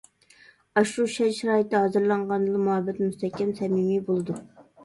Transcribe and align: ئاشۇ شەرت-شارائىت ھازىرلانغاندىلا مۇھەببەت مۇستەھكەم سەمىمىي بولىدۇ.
ئاشۇ 0.79 1.05
شەرت-شارائىت 1.15 1.75
ھازىرلانغاندىلا 1.79 2.65
مۇھەببەت 2.65 3.03
مۇستەھكەم 3.09 3.53
سەمىمىي 3.61 4.05
بولىدۇ. 4.09 4.41